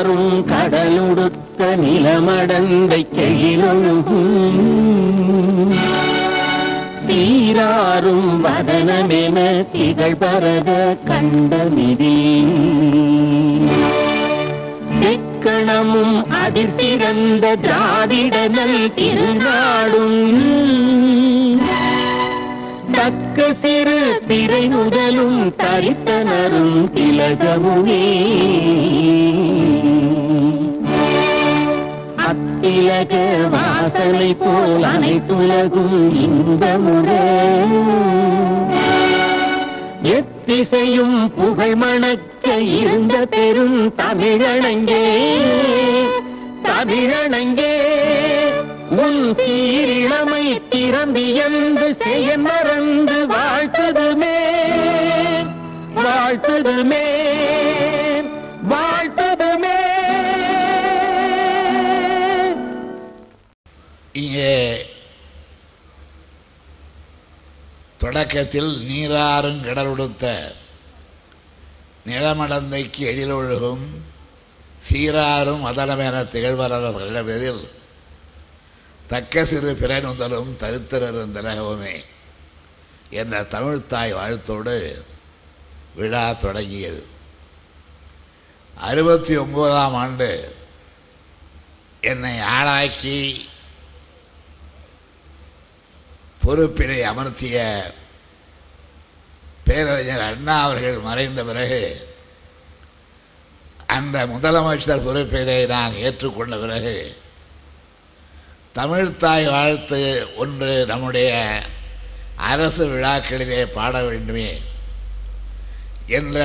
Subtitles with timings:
[0.00, 4.20] ஆறும் கடலுடுத்த நிலமடந்தை கையிலொழுகும்.
[7.06, 12.44] சீராறும் வதனமென திகழ்பரத கண்டமிதி.
[15.00, 20.38] எக்கணமும் அதிர் சிறந்த திராவிடனல் திருநாடும்.
[23.00, 28.02] தக்க சிறு திரை முதலும் தரித்தனரும் திலகமுமே.
[32.16, 33.14] அத்திலக
[33.50, 37.24] வாசனை போல் அனைத்துலகும் இந்த முறை
[40.02, 45.04] எத்திசையும் புகழ் மணக்க இருந்த பெரும் தமிழனங்கே.
[46.62, 47.99] தமிழனங்கே.
[49.00, 54.36] உன் தீரிழமை திறந்து என்று செய்ய மறந்து வாழ்த்ததுமே?
[55.96, 57.06] வாழ்த்ததுமே
[58.72, 59.76] வாழ்த்ததுமே.
[64.12, 64.54] இங்கே
[67.98, 70.26] தொடக்கத்தில் நீராறும் கடலுடுத்த
[72.06, 73.84] நிலமடந்தைக்கு எழிலொழுகும்
[74.82, 77.62] சீராரும் அதனமென திகழ்வரவர்களிடமெதில்
[79.10, 81.94] தக்க சிறு பிறனுதலும் தருத்திரரும் திலகவுமே
[83.10, 85.04] என்ற தமிழ்த்தாய் வாழ்த்தோடு
[85.94, 87.02] விழா தொடங்கியது.
[88.74, 90.28] அறுபத்தி ஒம்போதாம் ஆண்டு
[92.00, 93.16] என்னை ஆளாக்கி
[96.44, 97.56] பொறுப்பினை அமர்த்திய
[99.64, 101.82] பேரறிஞர் அண்ணா அவர்கள் மறைந்த பிறகு
[103.86, 106.94] அந்த முதலமைச்சர் பொறுப்பினை நான் ஏற்றுக்கொண்ட பிறகு
[108.74, 110.00] தமிழ்த்தாய் வாழ்த்து
[110.36, 111.30] ஒன்று நம்முடைய
[112.48, 114.50] அரசு விழாக்களிலே பாட வேண்டுமே
[116.08, 116.38] என்ற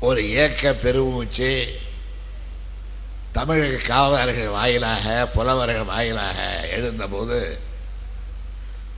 [0.00, 1.50] ஒரு இயக்க பெருமூச்சு
[3.32, 6.38] தமிழக காவலர்கள் வாயிலாக புலவர்கள் வாயிலாக
[6.70, 7.40] எழுந்தபோது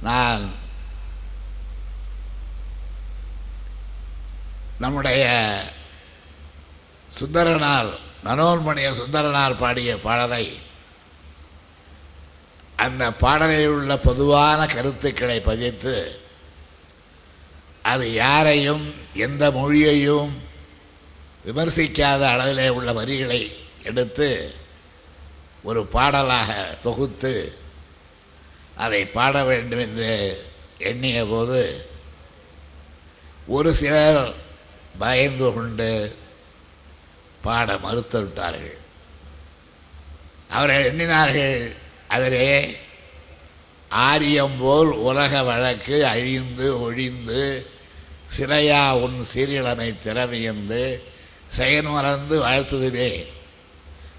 [0.03, 0.45] நான்
[4.79, 5.25] நம்முடைய
[7.09, 7.91] சுந்தரனார்
[8.25, 10.45] மனோன்மணிய சுந்தரனார் பாடிய பாடலை
[12.79, 15.97] அந்த பாடலில் உள்ள பொதுவான கருத்துக்களை பதித்து
[17.85, 18.85] அது யாரையும்
[19.19, 20.33] எந்த மொழியையும்
[21.45, 23.41] விமர்சிக்காத அளவிலே உள்ள வரிகளை
[23.83, 24.29] எடுத்து
[25.65, 26.51] ஒரு பாடலாக
[26.83, 27.35] தொகுத்து
[28.77, 30.11] அதை பாட வேண்டும் என்று
[30.81, 31.61] எண்ணிய போது
[33.49, 34.21] ஒரு சிலர்
[34.99, 35.91] பயந்து கொண்டு
[37.43, 38.77] பாட மறுத்து விட்டார்கள்
[40.51, 41.57] அவர்கள் எண்ணினார்கள்
[42.09, 42.77] அதிலே
[43.89, 47.67] ஆரியம் போல் உலக வழக்கு அழிந்து ஒழிந்து
[48.39, 51.03] சிறையா உன் சீரியலமை திறமையந்து
[51.47, 53.27] செயன்மறந்து வாழ்த்துதுவே.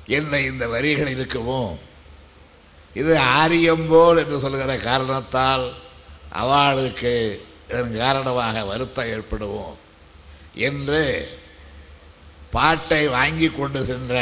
[0.07, 1.77] என்ன இந்த வரிகள் இருக்குமோ?
[2.93, 5.73] இது ஆரியம் போல் என்று சொல்கிற காரணத்தால்
[6.31, 9.77] அவளுக்கு இதன் காரணமாக வருத்தம் ஏற்படுவோம்
[10.53, 11.29] என்று
[12.51, 14.15] பாட்டை வாங்கி கொண்டு சென்ற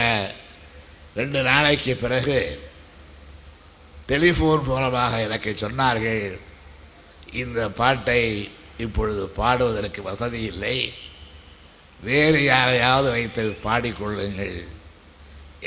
[1.15, 2.39] ரெண்டு நாளைக்கு பிறகு
[4.09, 6.25] டெலிஃபோன் மூலமாக எனக்கு சொன்னார்கள்
[7.41, 8.21] இந்த பாட்டை
[8.85, 10.77] இப்பொழுது பாடுவதற்கு வசதி இல்லை.
[12.07, 14.57] வேறு யாரையாவது வைத்து பாடிக்கொள்ளுங்கள்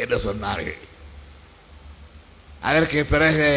[0.02, 0.80] என்று சொன்னார்கள்.
[2.68, 3.50] அதற்கு பிறகு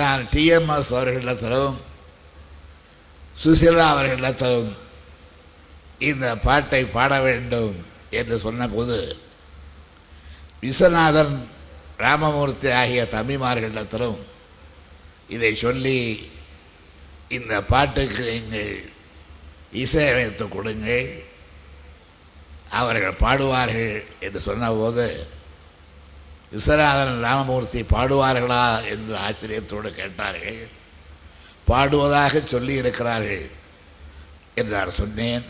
[0.00, 1.76] நான் டிஎம்எஸ் அவர்களிடத்திலும்
[3.42, 4.70] சுசிலா அவர்களிடத்திலும்
[6.10, 7.74] இந்த பாட்டை பாட வேண்டும்
[8.20, 8.96] என்று சொன்னபோது
[10.62, 11.34] விஸ்வநாதன்
[11.98, 14.18] ராமமூர்த்தி ஆகிய தம்பிமார்களிடத்திலும்
[15.28, 16.30] இதை சொல்லி
[17.28, 18.92] இந்த பாட்டுக்கு நீங்கள்
[19.72, 21.08] இசையமைத்து கொடுங்கள்.
[22.70, 25.06] அவர்கள் பாடுவார்கள் என்று சொன்னபோது
[26.52, 30.62] விஸ்வநாதன் ராமமூர்த்தி பாடுவார்களா என்று ஆச்சரியத்தோடு கேட்டார்கள்.
[31.68, 33.50] பாடுவதாக சொல்லி இருக்கிறார்கள்
[34.54, 35.44] என்றார் சொன்னேன்.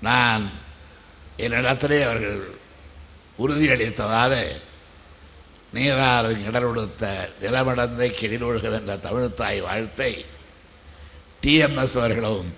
[0.00, 0.50] நான்
[1.38, 2.40] என்னிடத்திலே அவர்கள்
[3.38, 4.60] உறுதியளித்தவாறு
[5.76, 7.04] நீராறு இடருடுத்த
[7.40, 10.12] நிலமடந்தை கிடிலொழுகம் என்ற தமிழ்த்தாய் வாழ்த்தை
[11.42, 12.48] டிஎம்எஸ் அவர்களும்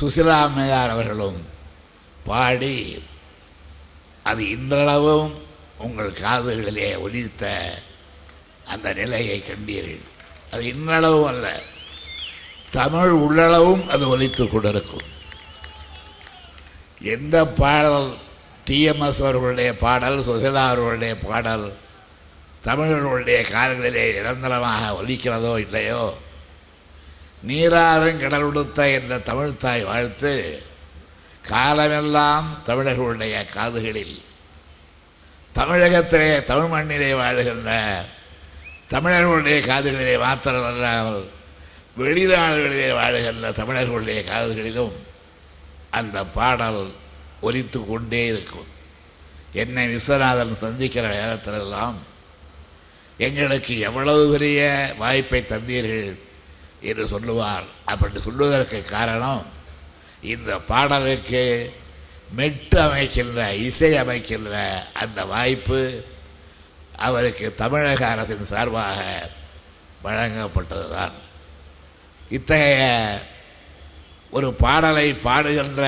[0.00, 1.40] சுசிலாமையார் அவர்களும்
[2.24, 2.76] பாடி
[4.22, 5.32] அது இன்றளவும்
[5.78, 7.44] உங்கள் காதுகளிலே ஒலித்த
[8.72, 10.04] அந்த நிலையை கண்டீர்கள்.
[10.52, 11.46] அது இன்றளவும் அல்ல
[12.70, 15.08] தமிழ் உள்ளளவும் அது ஒலித்து கொண்டிருக்கும்.
[17.14, 18.10] எந்த பாடல்
[18.66, 21.66] டிஎம்எஸ் அவர்களுடைய பாடல் சுசிலா அவர்களுடைய பாடல்
[22.62, 26.02] தமிழர்களுடைய கால்களிலே நிரந்தரமாக ஒலிக்கிறதோ இல்லையோ?
[27.46, 30.32] நீராறும் கடலுடுத்த என்ற தமிழ்த்தாய் வாழ்த்து
[31.48, 34.16] காலமெல்லாம் தமிழர்களுடைய காதுகளில்.
[35.54, 37.70] தமிழகத்திலே தமிழ் மண்ணிலே வாழுகின்ற
[38.88, 41.22] தமிழர்களுடைய காதுகளிலே மாத்திரமல்லாமல்
[41.98, 44.94] வெளிநாடுகளிலே வாழுகின்ற தமிழர்களுடைய காதுகளிலும்
[45.90, 46.82] அந்த பாடல்
[47.42, 48.68] ஒலித்து கொண்டே இருக்கும்.
[49.52, 51.94] என்னை விஸ்வநாதன் சந்திக்கிற நேரத்திலெல்லாம்
[53.18, 54.60] எங்களுக்கு எவ்வளவு பெரிய
[54.98, 56.18] வாய்ப்பை தந்தீர்கள்
[56.80, 57.64] என்று சொல்லுவார்.
[57.84, 59.44] அப்படி சொல்லுவதற்கு காரணம்
[60.22, 61.72] இந்த பாடலுக்கு
[62.30, 64.56] மெட்டு அமைக்கின்ற இசை அமைக்கின்ற
[64.92, 65.80] அந்த வாய்ப்பு
[66.96, 69.00] அவருக்கு தமிழக அரசின் சார்பாக
[70.04, 71.16] வழங்கப்பட்டதுதான்.
[72.28, 72.82] இத்தகைய
[74.30, 75.82] ஒரு பாடலை பாடுகின்ற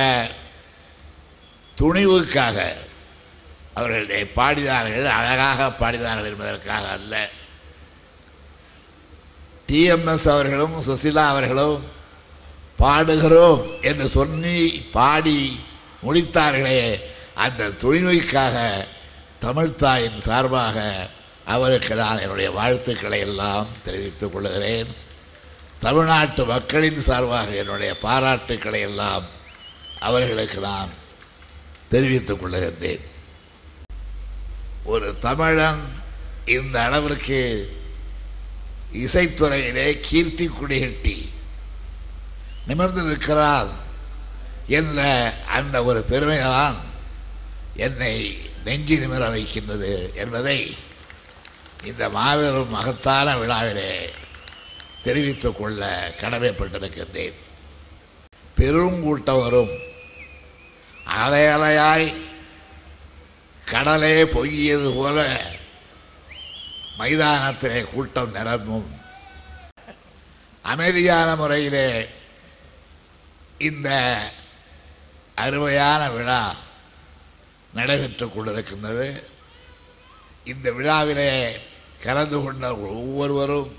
[1.80, 2.58] துணிவுக்காக.
[3.74, 7.30] அவர்கள் பாடினார்கள் அழகாக பாடினார்கள் என்பதற்காக அல்ல.
[9.68, 11.84] டிஎம்எஸ் அவர்களும் சுசிலா அவர்களும்
[12.78, 15.60] பாடுகிறோம் என்று சொல்லி பாடி
[16.06, 17.00] முடித்தார்களே
[17.34, 18.84] அந்த துணிவுக்காக
[19.42, 21.08] தமிழ்தாயின் சார்பாக
[21.44, 24.96] அவருக்கு நான் என்னுடைய வாழ்த்துக்களை எல்லாம் தெரிவித்துக் கொள்கிறேன்.
[25.80, 29.24] தமிழ்நாட்டு மக்களின் சார்பாக என்னுடைய பாராட்டுக்களை எல்லாம்
[30.00, 30.88] அவர்களுக்கு நான்
[31.90, 33.04] தெரிவித்துக் கொள்ளுகின்றேன்
[34.84, 35.82] ஒரு தமிழன்
[36.44, 37.40] இந்த அளவிற்கு
[38.92, 41.28] இசைத்துறையிலே கீர்த்தி குடிகட்டி
[42.68, 43.70] நிமிர்ந்திருக்கிறார்
[44.66, 45.00] என்ற
[45.46, 46.76] அந்த ஒரு பெருமைதான்
[47.76, 50.76] என்னை நெஞ்சி நிமிர வைக்கின்றது என்பதை
[51.84, 54.10] இந்த மாபெரும் மகத்தான விழாவிலே
[55.02, 57.34] தெரிவித்துக் கொள்ள கடமைப்பட்டிருக்கின்றேன்.
[58.58, 59.74] பெருங்கூட்டம் வரும்
[61.04, 62.14] அலை அலையாய்
[63.64, 65.18] கடலே பொய்யது போல
[66.98, 69.00] மைதானத்திலே கூட்டம் நிரம்பும்.
[70.62, 72.08] அமைதியான முறையிலே
[73.58, 74.18] இந்த
[75.34, 76.54] அருமையான விழா
[77.74, 79.24] நடைபெற்றுக் கொண்டிருக்கின்றது.
[80.44, 81.60] இந்த விழாவிலே
[82.02, 83.76] கலந்து கொண்ட ஒவ்வொருவரும்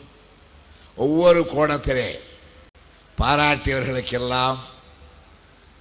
[0.96, 2.20] ஒவ்வொரு கோணத்திலே
[3.18, 4.58] பாராட்டியவர்களுக்கெல்லாம்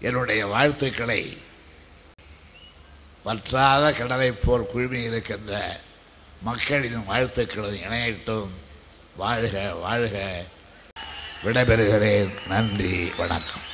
[0.00, 1.38] என்னுடைய வாழ்த்துக்களை
[3.24, 5.80] வற்றாத கடலைப் போல் குழுமி இருக்கின்ற
[6.42, 8.48] மக்களின் வாழ்த்துக்களும் இணையட்டும்.
[9.16, 10.44] வாழ்க வாழ்க.
[11.44, 12.46] விடைபெறுகிறேன்.
[12.46, 13.72] நன்றி வணக்கம்.